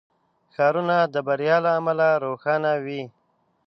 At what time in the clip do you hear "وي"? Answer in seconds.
2.85-3.01